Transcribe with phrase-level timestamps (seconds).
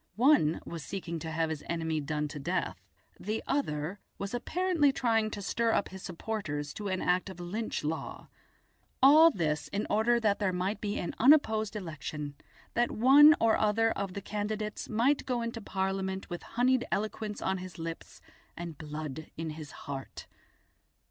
[0.15, 2.81] One was seeking to have his enemy done to death,
[3.19, 7.83] the other was apparently trying to stir up his supporters to an act of "Lynch
[7.83, 8.27] law".
[9.03, 12.33] All this in order that there might be an unopposed election,
[12.73, 17.59] that one or other of the candidates might go into Parliament with honeyed eloquence on
[17.59, 18.21] his lips
[18.57, 20.25] and blood on his heart.